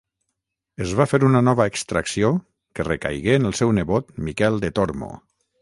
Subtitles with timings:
[0.85, 2.33] Es va fer una nova extracció
[2.79, 5.17] que recaigué en el seu nebot Miquel de Tormo.